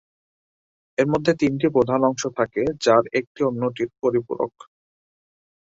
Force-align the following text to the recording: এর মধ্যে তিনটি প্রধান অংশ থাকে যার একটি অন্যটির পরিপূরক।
এর 0.97 1.07
মধ্যে 1.07 1.31
তিনটি 1.41 1.67
প্রধান 1.75 2.01
অংশ 2.03 2.23
থাকে 2.37 2.63
যার 2.85 3.03
একটি 3.19 3.39
অন্যটির 3.43 3.89
পরিপূরক। 4.01 4.53